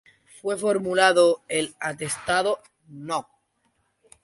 Fue 0.41 0.57
formulado 0.57 1.43
el 1.47 1.75
Atestado 1.79 2.57
No. 2.87 3.27